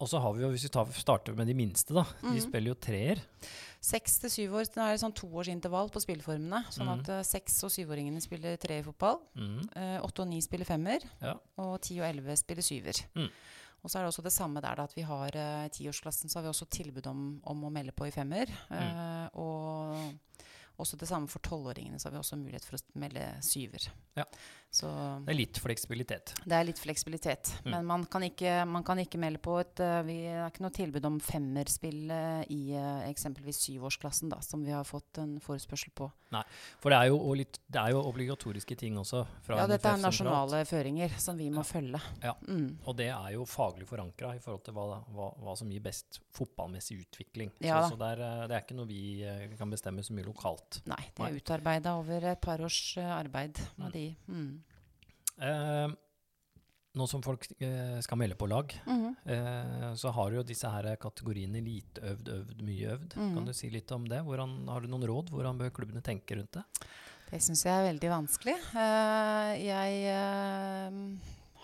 Og 0.01 0.09
så 0.09 0.19
har 0.23 0.33
vi 0.33 0.41
jo, 0.43 0.49
hvis 0.53 0.65
vi 0.65 0.71
tar, 0.73 0.89
starter 0.97 1.35
med 1.37 1.49
de 1.49 1.53
minste, 1.57 1.93
da. 1.93 2.03
De 2.23 2.33
mm. 2.33 2.41
spiller 2.41 2.73
jo 2.73 2.77
treer. 2.81 3.21
Seks 3.81 4.19
til 4.21 4.33
syv 4.33 4.55
år. 4.59 4.67
Det 4.73 4.81
er 4.81 4.99
sånn 5.01 5.13
toårsintervall 5.17 5.91
på 5.93 6.01
spillformene. 6.03 6.63
Sånn 6.73 6.89
mm. 6.89 6.93
at 6.95 7.11
eh, 7.13 7.23
seks- 7.25 7.59
og 7.67 7.73
syvåringene 7.73 8.21
spiller 8.23 8.57
treer 8.61 8.85
Mm. 9.37 9.61
eh, 9.77 9.97
Åtte 10.01 10.25
og 10.25 10.29
ni 10.29 10.41
spiller 10.41 10.65
femmer. 10.69 11.05
Ja. 11.21 11.35
Og 11.61 11.75
ti 11.85 11.99
og 12.01 12.07
elleve 12.09 12.35
spiller 12.39 12.65
syver. 12.65 13.03
Mm. 13.15 13.29
Og 13.81 13.89
så 13.89 13.97
er 13.97 14.03
det 14.05 14.11
også 14.11 14.25
det 14.25 14.33
samme 14.35 14.61
der, 14.61 14.77
da, 14.77 14.83
at 14.85 14.93
vi 14.97 15.05
har 15.05 15.37
eh, 15.37 15.65
i 15.65 15.73
tiårsklassen 15.73 16.29
så 16.29 16.39
har 16.39 16.45
vi 16.45 16.51
også 16.53 16.69
tilbud 16.69 17.07
om, 17.09 17.23
om 17.49 17.63
å 17.65 17.73
melde 17.73 17.93
på 17.97 18.09
i 18.09 18.13
femmer. 18.13 18.51
eh, 18.69 19.27
og 19.41 20.45
også 20.81 20.97
det 21.01 21.07
samme 21.09 21.29
for 21.31 21.39
tolvåringene, 21.45 21.99
så 22.01 22.09
har 22.09 22.17
vi 22.17 22.23
også 22.23 22.39
mulighet 22.41 22.65
for 22.67 22.77
å 22.79 22.99
melde 23.01 23.27
syver. 23.45 23.89
Ja. 24.17 24.25
Så 24.71 24.87
Det 25.25 25.33
er 25.33 25.35
litt 25.35 25.57
fleksibilitet. 25.59 26.31
det 26.47 26.55
er 26.55 26.63
litt 26.63 26.79
fleksibilitet. 26.79 27.49
Mm. 27.65 27.71
Men 27.73 27.85
man 27.89 28.03
kan, 28.07 28.23
ikke, 28.23 28.53
man 28.65 28.85
kan 28.87 29.01
ikke 29.03 29.19
melde 29.19 29.41
på 29.43 29.57
et 29.59 29.81
eh, 29.83 29.97
Vi 30.07 30.15
er 30.31 30.45
ikke 30.47 30.63
noe 30.63 30.71
tilbud 30.71 31.07
om 31.09 31.17
femmerspill 31.19 32.05
eh, 32.15 32.43
i 32.55 32.59
eh, 32.79 33.01
eksempelvis 33.09 33.59
syvårsklassen, 33.65 34.29
da, 34.31 34.39
som 34.39 34.63
vi 34.63 34.71
har 34.71 34.87
fått 34.87 35.19
en 35.19 35.33
forespørsel 35.43 35.91
på. 35.99 36.07
Nei, 36.31 36.43
For 36.79 36.93
det 36.95 37.01
er 37.01 37.09
jo, 37.11 37.17
litt, 37.35 37.59
det 37.67 37.81
er 37.81 37.91
jo 37.91 38.05
obligatoriske 38.07 38.77
ting 38.79 38.95
også. 39.01 39.25
Fra 39.43 39.57
Ja, 39.59 39.65
dette 39.67 39.91
er 39.91 39.99
nasjonale 39.99 40.63
føringer 40.69 41.19
som 41.19 41.35
vi 41.35 41.49
må 41.51 41.65
Ja. 41.65 41.67
følge. 41.67 42.01
Ja. 42.23 42.33
Mm. 42.47 42.77
Og 42.87 42.95
det 42.95 43.09
er 43.11 43.33
jo 43.35 43.43
faglig 43.43 43.89
forankra 43.91 44.37
i 44.37 44.39
forhold 44.39 44.63
til 44.63 44.73
hva, 44.79 45.03
hva, 45.11 45.27
hva 45.35 45.57
som 45.59 45.67
gir 45.69 45.83
best 45.83 46.21
fotballmessig 46.31 47.01
utvikling. 47.03 47.51
Ja. 47.59 47.81
Så, 47.83 47.97
så 47.97 47.99
det, 47.99 48.13
er, 48.15 48.47
det 48.47 48.55
er 48.55 48.63
ikke 48.63 48.79
noe 48.79 48.87
vi 48.87 49.03
kan 49.59 49.69
bestemme 49.75 49.99
så 50.07 50.15
mye 50.15 50.29
lokalt. 50.31 50.70
Nei, 50.85 51.03
det 51.17 51.25
er 51.27 51.39
utarbeida 51.39 51.95
over 51.99 52.23
et 52.31 52.41
par 52.41 52.59
års 52.61 52.97
eh, 52.97 53.09
arbeid 53.17 53.59
Mm. 53.77 53.91
de. 53.91 54.05
Mm. 54.29 54.63
Eh, 55.41 55.93
nå 56.99 57.07
som 57.07 57.21
folk 57.23 57.45
eh, 57.63 57.99
skal 58.03 58.17
melde 58.19 58.35
på 58.35 58.49
lag, 58.51 58.73
Mhm. 58.85 59.15
eh, 59.25 59.93
så 59.95 60.11
har 60.13 60.31
jo 60.35 60.43
disse 60.43 60.69
her 60.69 60.95
kategoriene 60.97 61.61
lite 61.63 62.01
øvd, 62.01 62.27
øvd, 62.27 62.61
mye 62.61 62.91
øvd. 62.97 63.15
Mhm. 63.15 63.33
Kan 63.35 63.45
du 63.45 63.53
si 63.53 63.69
litt 63.69 63.91
om 63.91 64.05
det? 64.05 64.19
Hvordan, 64.23 64.67
har 64.67 64.81
du 64.81 64.87
noen 64.87 65.07
råd? 65.07 65.29
Hvordan 65.31 65.57
bør 65.57 65.71
klubbene 65.71 66.01
tenke 66.03 66.35
rundt 66.35 66.51
det? 66.51 66.63
Det 67.31 67.39
syns 67.41 67.63
jeg 67.63 67.71
er 67.71 67.93
veldig 67.93 68.09
vanskelig. 68.11 68.57
Uh, 68.75 69.55
jeg 69.55 70.03
eh, 70.11 70.91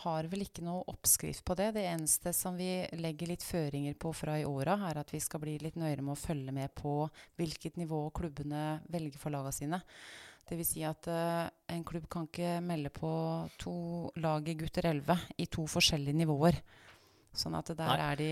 har 0.08 0.28
vel 0.32 0.46
ikke 0.46 0.64
noe 0.66 0.86
oppskrift 0.92 1.44
på 1.46 1.56
det. 1.60 1.74
Det 1.76 1.84
eneste 1.90 2.34
som 2.36 2.56
vi 2.58 2.72
legger 2.98 3.32
litt 3.34 3.44
føringer 3.46 3.98
på 4.00 4.14
fra 4.16 4.38
i 4.40 4.46
åra, 4.48 4.78
er 4.90 5.02
at 5.02 5.12
vi 5.14 5.22
skal 5.24 5.44
bli 5.44 5.58
litt 5.62 5.78
nøyere 5.80 6.06
med 6.06 6.16
å 6.16 6.22
følge 6.22 6.56
med 6.56 6.74
på 6.78 6.96
hvilket 7.40 7.78
nivå 7.80 8.08
klubbene 8.16 8.80
velger 8.94 9.22
for 9.22 9.36
laga 9.36 9.54
sine. 9.56 9.82
Dvs. 10.48 10.72
Si 10.72 10.84
at 10.88 11.10
uh, 11.12 11.46
en 11.74 11.84
klubb 11.88 12.08
kan 12.12 12.28
ikke 12.30 12.58
melde 12.64 12.92
på 12.96 13.12
to 13.60 13.78
lag 14.24 14.48
i 14.48 14.56
gutter 14.56 14.88
11 14.88 15.28
i 15.44 15.48
to 15.52 15.68
forskjellige 15.68 16.24
nivåer. 16.24 16.62
Sånn 17.36 17.58
at 17.60 17.74
der 17.76 17.92
Nei. 17.92 18.06
er 18.08 18.22
de 18.22 18.32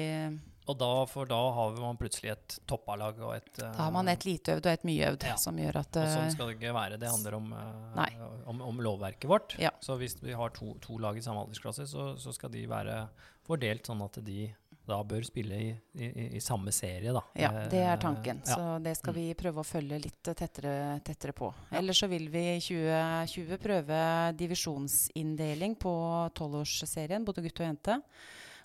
Og 0.67 0.77
da, 0.81 1.05
for 1.05 1.25
da 1.29 1.37
har 1.53 1.75
man 1.77 1.97
plutselig 1.97 2.31
et 2.31 2.55
toppalag 2.65 3.19
og 3.21 3.35
et 3.35 3.51
Da 3.59 3.71
har 3.77 3.91
man 3.93 4.07
et 4.09 4.25
lite 4.25 4.55
øvd 4.55 4.65
og 4.65 4.71
et 4.73 4.83
myeøvd, 4.89 5.23
Ja. 5.29 5.35
som 5.37 5.55
gjør 5.61 5.75
at 5.83 5.95
Og 6.01 6.07
sånn 6.09 6.25
eh, 6.25 6.31
skal 6.33 6.47
det 6.49 6.57
ikke 6.59 6.73
være. 6.73 6.97
Det 6.99 7.09
handler 7.11 7.35
om, 7.35 7.53
eh, 7.53 8.27
om, 8.47 8.61
om 8.61 8.77
lovverket 8.81 9.29
vårt. 9.29 9.55
Ja. 9.61 9.69
Så 9.79 9.97
hvis 10.01 10.17
vi 10.23 10.33
har 10.33 10.49
to, 10.49 10.73
to 10.81 10.97
lag 10.97 11.17
i 11.17 11.21
samme 11.21 11.45
aldersklasse, 11.45 11.85
så, 11.87 12.15
så 12.17 12.33
skal 12.33 12.49
de 12.49 12.65
være 12.67 13.07
fordelt 13.45 13.85
sånn 13.85 14.01
at 14.03 14.17
de 14.25 14.53
da 14.85 14.99
bør 15.03 15.23
spille 15.25 15.55
i, 15.57 15.69
i, 15.97 16.07
i- 16.37 16.41
samme 16.45 16.69
serie, 16.71 17.09
da. 17.13 17.21
Ja, 17.35 17.49
det 17.69 17.79
er 17.81 17.93
Eh, 17.95 18.01
tanken. 18.01 18.41
ja. 18.45 18.53
Så 18.55 18.83
det 18.83 18.97
skal 18.97 19.13
Mm. 19.13 19.17
vi 19.17 19.33
prøve 19.33 19.57
å 19.61 19.65
følge 19.65 19.97
litt 20.03 20.21
tettere, 20.23 21.01
tettere 21.03 21.33
på. 21.33 21.51
Ellers 21.71 21.97
så 22.03 22.07
vil 22.07 22.27
vi 22.29 22.43
i 22.55 22.59
2020 22.59 23.57
prøve 23.57 24.35
divisjonsinndeling 24.37 25.75
på 25.81 25.93
tolvårsserien, 26.37 27.25
både 27.25 27.41
gutt 27.45 27.59
og 27.61 27.65
jente. 27.65 27.97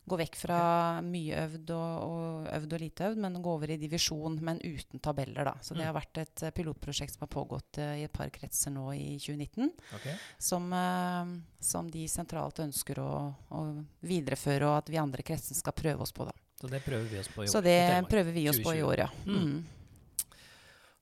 Gå 0.09 0.17
vekk 0.17 0.37
fra 0.41 0.61
mye 1.05 1.37
øvd 1.45 1.71
og, 1.71 2.05
og 2.11 2.47
øvd 2.57 2.73
og 2.73 2.81
lite 2.81 3.05
øvd, 3.11 3.19
men 3.21 3.37
gå 3.43 3.51
over 3.53 3.71
i 3.71 3.77
divisjon, 3.79 4.39
men 4.43 4.59
uten 4.65 4.99
tabeller, 4.99 5.45
da. 5.45 5.53
Så 5.63 5.75
det 5.77 5.85
Mm. 5.85 5.87
har 5.87 5.95
vært 6.01 6.19
et 6.23 6.43
eh, 6.43 6.51
pilotprosjekt 6.51 7.13
som 7.15 7.21
har 7.27 7.31
pågått 7.31 7.79
uh, 7.79 7.95
i 8.01 8.05
et 8.09 8.13
par 8.13 8.31
kretser 8.31 8.71
nå 8.75 8.89
i 8.97 9.19
2019. 9.19 9.71
okay. 9.95 10.15
Som, 10.39 10.73
uh, 10.73 11.37
som 11.61 11.91
de 11.91 12.07
sentralt 12.09 12.59
ønsker 12.65 12.99
å, 12.99 13.35
å 13.51 13.85
videreføre, 14.03 14.67
og 14.67 14.79
at 14.79 14.89
vi 14.91 14.97
andre 14.99 15.23
kretsene 15.23 15.57
skal 15.61 15.73
prøve 15.77 16.03
oss 16.03 16.13
på, 16.13 16.25
da. 16.27 16.33
Så 16.61 16.69
det 16.69 16.83
prøver 16.85 17.07
vi 17.09 17.19
oss 17.21 17.29
på 17.29 17.45
i 17.45 17.47
år. 17.47 17.53
Så 17.53 17.61
det 17.63 17.79
prøver 18.11 18.33
vi 18.33 18.49
oss 18.51 18.59
på 18.61 18.75
i 18.75 18.83
år, 18.83 19.05
ja. 19.07 19.11
Mm. 19.27 19.63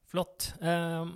Flott. 0.09 0.53
Eh, 0.61 1.07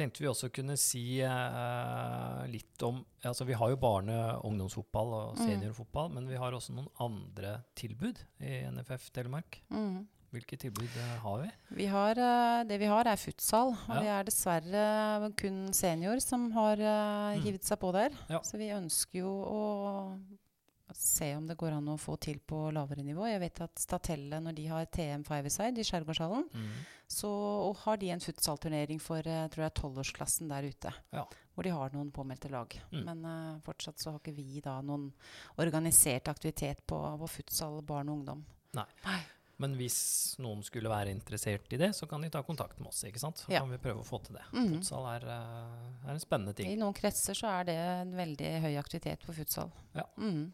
tenkte 0.00 0.22
vi 0.24 0.28
også 0.30 0.48
kunne 0.56 0.76
si 0.80 1.02
eh, 1.22 2.46
litt 2.50 2.82
om 2.86 3.02
altså 3.24 3.44
Vi 3.48 3.56
har 3.60 3.72
jo 3.74 3.76
barne- 3.80 4.38
ungdomsfotball 4.48 5.12
og 5.18 5.36
Mm. 5.36 5.44
seniorfotball, 5.46 6.08
men 6.14 6.26
vi 6.28 6.36
har 6.40 6.52
også 6.56 6.72
noen 6.74 6.88
andre 6.98 7.62
tilbud 7.76 8.18
i 8.40 8.62
NFF 8.70 9.10
Telemark. 9.12 9.60
Mm. 9.70 10.06
Hvilke 10.32 10.56
tilbud 10.56 10.86
eh, 10.96 11.18
har 11.24 11.40
vi? 11.42 11.50
Vi 11.74 11.86
har, 11.90 12.10
eh, 12.16 12.64
det 12.64 12.78
vi 12.78 12.86
har, 12.86 13.04
er 13.04 13.16
futsal. 13.18 13.72
Og 13.88 13.96
Ja. 13.96 14.00
det 14.00 14.08
er 14.08 14.24
dessverre 14.24 15.32
kun 15.36 15.72
senior 15.72 16.20
som 16.20 16.50
har 16.52 16.76
Mm. 16.76 17.42
hivet 17.42 17.64
seg 17.64 17.78
på 17.80 17.92
der. 17.92 18.10
Ja. 18.28 18.38
Så 18.40 18.56
vi 18.56 18.68
ønsker 18.70 19.18
jo 19.20 19.28
å 19.44 20.18
se 20.96 21.36
om 21.36 21.46
det 21.46 21.56
går 21.58 21.72
an 21.76 21.88
å 21.92 21.98
få 22.00 22.16
til 22.20 22.38
på 22.40 22.72
lavere 22.72 23.02
nivå. 23.04 23.26
Jeg 23.30 23.40
vet 23.40 23.60
at 23.60 23.78
Statelle, 23.78 24.40
når 24.40 24.54
de 24.56 24.66
har 24.66 24.86
TM 24.86 25.22
Five-a-side 25.24 25.78
i 25.78 25.84
Skjærgårdshallen, 25.84 26.48
Mm. 26.52 26.70
så 27.08 27.30
har 27.84 27.96
de 27.96 28.10
en 28.10 28.20
futsalturnering 28.20 29.00
for 29.00 29.18
eh, 29.18 29.48
tror 29.48 29.64
jeg, 29.68 29.74
tolvårsklassen 29.74 30.48
der 30.48 30.62
ute. 30.68 30.92
Ja. 31.12 31.24
Hvor 31.54 31.62
de 31.64 31.70
har 31.70 31.90
noen 31.90 32.10
påmeldte 32.12 32.48
lag. 32.50 32.68
Mm. 32.92 33.04
Men 33.04 33.24
uh, 33.24 33.60
fortsatt 33.60 33.98
så 34.00 34.12
har 34.12 34.18
ikke 34.20 34.34
vi 34.36 34.60
da 34.64 34.80
noen 34.80 35.12
organisert 35.58 36.28
aktivitet 36.28 36.86
på, 36.86 36.96
på 37.18 37.28
futsal 37.28 37.82
barn 37.82 38.08
og 38.08 38.20
ungdom. 38.20 38.44
Nei. 38.78 38.86
Men 39.60 39.74
hvis 39.76 40.38
noen 40.40 40.62
skulle 40.64 40.88
være 40.88 41.10
interessert 41.12 41.66
i 41.74 41.76
det, 41.76 41.90
så 41.92 42.06
kan 42.08 42.22
de 42.24 42.30
ta 42.32 42.40
kontakt 42.46 42.78
med 42.80 42.88
oss. 42.88 43.02
ikke 43.04 43.20
sant? 43.20 43.36
Så 43.42 43.50
Ja. 43.52 43.60
kan 43.60 43.68
vi 43.68 43.76
prøve 43.76 44.00
å 44.00 44.06
få 44.08 44.22
til 44.24 44.38
det. 44.38 44.44
Mhm. 44.54 44.78
Futsal 44.78 45.04
er, 45.16 45.26
eh, 45.28 46.08
er 46.08 46.12
en 46.14 46.18
spennende 46.22 46.54
ting. 46.56 46.70
I 46.72 46.76
noen 46.80 46.94
kretser 46.94 47.34
så 47.36 47.46
er 47.60 47.64
det 47.64 47.74
en 47.76 48.12
veldig 48.16 48.62
høy 48.62 48.78
aktivitet 48.80 49.20
på 49.26 49.34
futsal. 49.36 49.70
Ja. 49.94 50.04
Mm. 50.16 50.52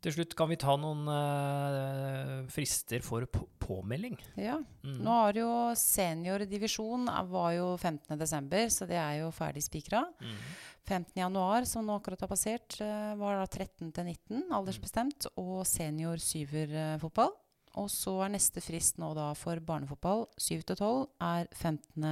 Til 0.00 0.14
slutt 0.14 0.32
kan 0.36 0.48
vi 0.48 0.56
ta 0.60 0.72
noen 0.80 1.04
uh, 1.04 2.48
frister 2.52 3.02
for 3.04 3.26
på 3.28 3.44
påmelding. 3.60 4.16
Ja. 4.40 4.56
Mm. 4.82 5.02
Nå 5.04 5.16
har 5.18 5.36
jo 5.36 5.50
seniordivisjon 5.78 7.04
eh, 7.12 7.26
var 7.30 7.52
jo 7.54 7.66
15.12., 7.76 8.72
så 8.72 8.88
det 8.88 8.96
er 8.98 9.20
jo 9.20 9.28
ferdig 9.34 9.62
spikra. 9.66 10.00
Mm. 10.24 10.40
15.1, 10.88 11.68
som 11.68 11.86
nå 11.86 11.98
akkurat 12.00 12.24
har 12.24 12.32
passert, 12.32 12.80
eh, 12.82 13.12
var 13.20 13.38
da 13.38 13.44
13 13.46 13.92
til 13.94 14.08
19, 14.08 14.48
aldersbestemt, 14.56 15.28
og 15.38 15.62
senior 15.68 16.18
syverfotball. 16.24 17.36
Og 17.78 17.86
så 17.92 18.16
er 18.24 18.32
neste 18.34 18.64
frist 18.64 18.98
nå 18.98 19.12
da 19.14 19.28
for 19.38 19.60
barnefotball 19.62 20.24
7 20.40 20.64
til 20.72 20.80
12 20.80 21.04
er 21.22 21.46
15. 21.52 22.08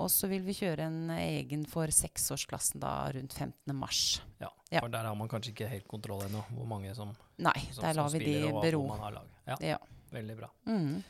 Og 0.00 0.08
så 0.08 0.28
vil 0.30 0.40
vi 0.46 0.54
kjøre 0.56 0.86
en 0.88 1.10
egen 1.12 1.66
for 1.68 1.86
seksårsklassen 1.92 2.80
da 2.80 3.10
rundt 3.12 3.32
15. 3.36 3.74
mars. 3.76 4.20
Ja, 4.40 4.48
Ja. 4.72 4.80
for 4.80 4.88
der 4.88 5.04
har 5.04 5.14
man 5.14 5.28
kanskje 5.28 5.52
ikke 5.52 5.68
helt 5.68 5.86
kontroll 5.88 6.22
ennå, 6.24 6.40
hvor 6.56 6.66
mange 6.66 6.94
som, 6.96 7.10
Nei, 7.38 7.52
som, 7.72 7.82
der 7.84 7.92
som 7.94 8.08
vi 8.12 8.20
spiller, 8.22 8.46
de 8.48 8.52
og 8.54 8.62
bero. 8.62 8.86
man 8.88 9.00
har 9.00 9.12
lag. 9.12 9.26
Ja, 9.46 9.56
Ja. 9.60 9.78
veldig 10.10 10.36
bra. 10.38 10.48
Mm. 10.66 11.02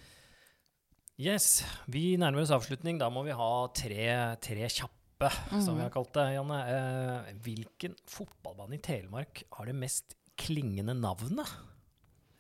Yes, 1.22 1.62
vi 1.86 2.16
nærmer 2.18 2.42
oss 2.42 2.50
avslutning. 2.50 2.98
Da 2.98 3.08
må 3.10 3.22
vi 3.24 3.30
ha 3.36 3.50
tre, 3.68 4.36
tre 4.42 4.66
kjappe, 4.66 5.30
som 5.62 5.76
vi 5.76 5.82
har 5.84 5.90
kalt 5.94 6.12
det, 6.16 6.24
Janne. 6.34 6.58
Eh, 6.66 7.32
hvilken 7.44 7.94
fotballbane 8.10 8.74
i 8.74 8.82
Telemark 8.82 9.44
har 9.52 9.66
det 9.66 9.76
mest 9.78 10.16
klingende 10.36 10.96
navnet, 10.98 11.46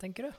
tenker 0.00 0.30
du? 0.30 0.32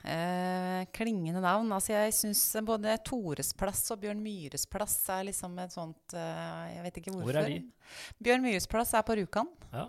Eh, 0.00 0.86
klingende 0.96 1.42
navn. 1.44 1.68
Altså 1.76 1.92
jeg 1.92 2.14
syns 2.16 2.42
både 2.64 2.94
Tores 3.04 3.52
plass 3.52 3.82
og 3.92 4.00
Bjørn 4.00 4.22
Myhres 4.24 4.64
plass 4.70 4.96
er 5.12 5.26
liksom 5.28 5.58
et 5.60 5.74
sånt 5.74 6.14
eh, 6.16 6.66
Jeg 6.76 6.84
vet 6.86 7.00
ikke 7.02 7.12
hvorfor. 7.12 7.28
Hvor 7.28 7.40
er 7.42 7.50
de? 7.52 7.58
Bjørn 8.24 8.44
Myhres 8.46 8.68
plass 8.70 8.94
er 8.96 9.04
på 9.04 9.18
Rjukan. 9.18 9.50
Ja. 9.74 9.84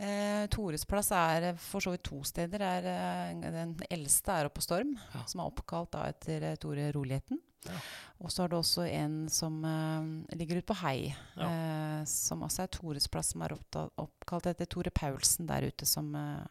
Eh, 0.00 0.44
Tores 0.54 0.86
plass 0.88 1.10
er 1.16 1.48
eh, 1.50 1.58
for 1.60 1.82
så 1.82 1.96
vidt 1.96 2.06
to 2.06 2.22
steder. 2.24 2.62
Er, 2.62 2.86
eh, 2.94 3.50
den 3.58 3.74
eldste 3.90 4.36
er 4.38 4.46
oppe 4.50 4.60
på 4.60 4.66
Storm, 4.68 4.94
Ja. 5.16 5.24
som 5.26 5.42
er 5.42 5.50
oppkalt 5.50 5.90
da 5.96 6.06
etter 6.12 6.52
Tore 6.62 6.92
Roligheten. 6.94 7.42
Ja. 7.66 7.76
Og 8.22 8.30
så 8.32 8.44
er 8.44 8.48
det 8.52 8.56
også 8.56 8.86
en 8.88 9.16
som 9.28 9.58
uh, 9.64 10.00
ligger 10.32 10.60
ute 10.62 10.68
på 10.70 10.78
Hei, 10.80 11.10
Ja. 11.36 12.04
som 12.08 12.40
også 12.46 12.62
er 12.64 12.70
Tores 12.72 13.08
plass, 13.12 13.34
som 13.34 13.42
er 13.44 13.52
oppkalt 13.52 14.46
etter 14.48 14.64
Tore 14.70 14.88
Paulsen 14.94 15.48
der 15.48 15.66
ute, 15.68 15.84
som 15.88 16.14
eh, 16.16 16.46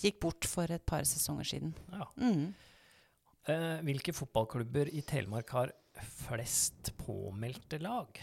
gikk 0.00 0.20
bort 0.22 0.48
for 0.48 0.70
et 0.74 0.84
par 0.86 1.06
sesonger 1.08 1.48
siden. 1.52 1.74
Ja. 1.92 2.08
Mm. 2.20 2.54
Eh, 3.48 3.80
hvilke 3.88 4.12
fotballklubber 4.12 4.90
i 4.92 5.02
Telemark 5.08 5.52
har 5.56 5.72
flest 6.26 6.92
påmeldte 7.00 7.80
lag? 7.80 8.20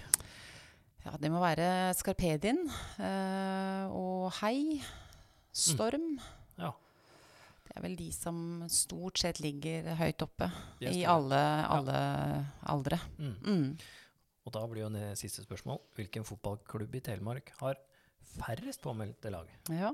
Ja, 1.05 1.13
det 1.21 1.29
må 1.29 1.41
være 1.41 1.93
Skarpedien 1.97 2.63
eh, 2.97 3.85
og 3.93 4.31
Hei. 4.39 4.81
Storm. 5.55 6.17
Ja. 6.59 6.73
Det 7.65 7.75
er 7.77 7.83
vel 7.83 7.95
de 7.99 8.07
som 8.13 8.37
stort 8.71 9.21
sett 9.21 9.39
ligger 9.43 9.87
høyt 9.99 10.23
oppe 10.25 10.49
i 10.83 11.05
alle, 11.09 11.41
alle, 11.71 11.95
ja. 11.95 12.41
aldre. 12.73 12.99
Mm. 13.17 13.35
Mm. 13.41 13.69
Og 14.45 14.53
da 14.53 14.61
blir 14.69 14.83
jo 14.83 14.91
det 14.93 15.15
siste 15.19 15.45
spørsmål. 15.45 15.79
Hvilken 15.97 16.27
fotballklubb 16.27 16.99
i 16.99 17.01
Telemark 17.07 17.49
har 17.61 17.79
færrest 18.35 18.83
påmeldte 18.83 19.31
lag? 19.33 19.49
Ja. 19.73 19.93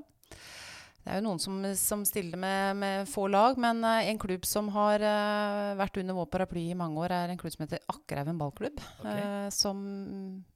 Det 1.02 1.10
er 1.10 1.18
jo 1.18 1.24
noen 1.26 1.40
som, 1.42 1.56
som 1.74 2.04
stiller 2.06 2.38
med, 2.38 2.76
med 2.78 3.08
få 3.10 3.26
lag, 3.26 3.58
men 3.60 3.82
eh, 3.82 4.12
en 4.12 4.20
klubb 4.22 4.46
som 4.46 4.68
har 4.70 5.02
uh, 5.02 5.74
vært 5.80 5.98
under 5.98 6.14
vår 6.14 6.28
paraply 6.30 6.68
i 6.70 6.78
mange 6.78 7.02
år, 7.02 7.14
er 7.16 7.32
en 7.32 7.40
klubb 7.40 7.54
som 7.56 7.64
heter 7.64 7.82
Akkerhaugen 7.90 8.38
ballklubb. 8.38 8.78
Okay. 9.00 9.24
Uh, 9.26 9.48
som 9.50 9.80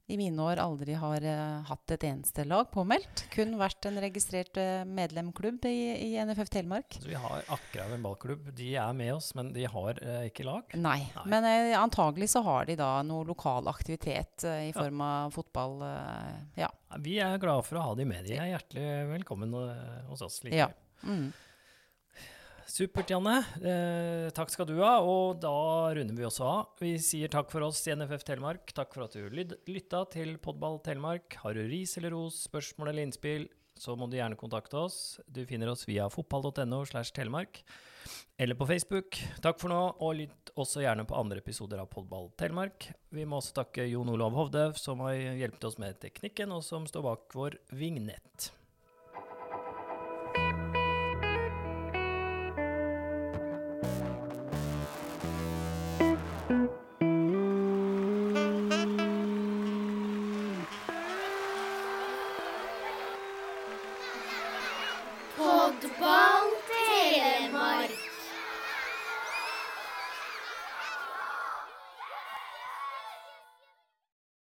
i 0.07 0.15
mine 0.15 0.39
år 0.39 0.61
aldri 0.63 0.95
har 0.95 1.25
uh, 1.27 1.67
hatt 1.67 1.91
et 1.97 2.05
eneste 2.07 2.45
lag 2.47 2.69
påmeldt. 2.71 3.25
Kun 3.33 3.57
vært 3.59 3.89
en 3.89 3.99
registrert 3.99 4.55
medlemklubb 4.87 5.67
i, 5.67 5.75
i 6.05 6.09
NFF 6.23 6.53
Telemark. 6.55 6.95
Så 6.95 7.11
vi 7.11 7.19
har 7.19 7.43
Akkerhaugen 7.57 8.07
ballklubb. 8.07 8.47
De 8.55 8.71
er 8.79 8.95
med 8.95 9.17
oss, 9.17 9.33
men 9.35 9.51
de 9.51 9.67
har 9.67 9.99
ikke 10.29 10.47
lag. 10.47 10.71
Nei, 10.79 11.01
Nei. 11.11 11.27
men 11.27 11.49
antagelig 11.75 12.31
så 12.37 12.45
har 12.47 12.71
de 12.71 12.79
da 12.79 12.93
noe 13.03 13.27
lokal 13.27 13.67
aktivitet 13.67 14.47
i 14.47 14.71
form 14.75 15.03
av 15.03 15.35
fotball. 15.35 15.81
Ja. 16.55 16.71
Vi 17.03 17.17
er 17.19 17.35
glade 17.41 17.65
for 17.67 17.81
å 17.81 17.83
ha 17.89 17.95
de 17.99 18.07
med. 18.07 18.23
De 18.29 18.37
er 18.39 18.53
hjertelig 18.53 19.07
velkommen 19.11 19.51
hos 20.07 20.23
oss. 20.23 20.36
Likevel. 20.45 20.69
Ja. 20.69 21.07
Mm. 21.07 21.29
Supert, 22.67 23.09
Janne. 23.09 23.39
Eh, 23.63 24.27
takk 24.35 24.51
skal 24.51 24.67
du 24.69 24.75
ha. 24.81 24.97
Og 25.01 25.39
da 25.41 25.53
runder 25.95 26.17
vi 26.17 26.25
også 26.27 26.45
av. 26.45 26.73
Vi 26.83 26.97
sier 27.01 27.31
takk 27.31 27.49
for 27.49 27.63
oss 27.65 27.79
i 27.87 27.95
NFF 27.95 28.25
Telemark. 28.27 28.73
Takk 28.75 28.91
for 28.93 29.07
at 29.07 29.15
du 29.15 29.23
lytta 29.31 30.03
til 30.13 30.35
Podball 30.43 30.81
Telemark. 30.85 31.39
Har 31.41 31.55
du 31.55 31.63
ris 31.65 31.95
eller 31.97 32.13
ros, 32.13 32.43
spørsmål 32.49 32.91
eller 32.91 33.07
innspill, 33.07 33.47
så 33.79 33.95
må 33.95 34.09
du 34.09 34.17
gjerne 34.17 34.37
kontakte 34.39 34.77
oss. 34.83 35.19
Du 35.25 35.45
finner 35.47 35.71
oss 35.71 35.87
via 35.87 36.09
fotball.no 36.11 36.83
slash 36.89 37.13
telemark, 37.15 37.63
eller 38.37 38.57
på 38.57 38.67
Facebook. 38.69 39.17
Takk 39.43 39.61
for 39.61 39.71
nå, 39.71 39.81
og 40.03 40.19
lytt 40.19 40.53
også 40.57 40.83
gjerne 40.83 41.07
på 41.07 41.17
andre 41.17 41.41
episoder 41.43 41.81
av 41.81 41.89
Podball 41.93 42.31
Telemark. 42.39 42.89
Vi 43.13 43.25
må 43.25 43.39
også 43.39 43.61
takke 43.61 43.87
Jon 43.87 44.13
Olav 44.13 44.35
Hovde, 44.37 44.69
som 44.77 45.05
har 45.05 45.17
hjulpet 45.17 45.69
oss 45.69 45.81
med 45.81 45.99
teknikken, 46.03 46.53
og 46.53 46.65
som 46.65 46.89
står 46.89 47.05
bak 47.05 47.37
vår 47.37 47.59
vignett. 47.77 48.51